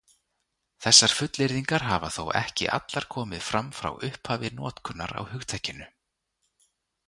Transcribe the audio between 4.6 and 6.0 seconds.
notkunar á hugtakinu.